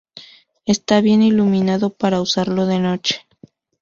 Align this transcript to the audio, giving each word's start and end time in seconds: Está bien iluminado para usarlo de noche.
Está 0.65 0.99
bien 0.99 1.21
iluminado 1.21 1.93
para 1.93 2.21
usarlo 2.21 2.65
de 2.65 2.79
noche. 2.79 3.27